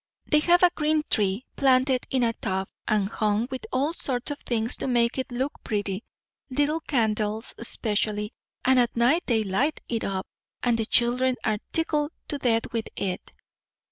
[0.25, 4.39] They have a green tree, planted in a tub, and hung with all sorts of
[4.39, 6.03] things to make it look pretty;
[6.49, 8.33] little candles especially;
[8.65, 10.25] and at night they light it up;
[10.63, 13.31] and the children are tickled to death with it."